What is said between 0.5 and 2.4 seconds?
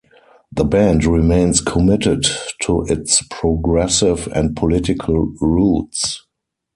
The band remains committed